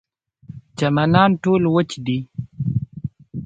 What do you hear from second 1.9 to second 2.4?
دي.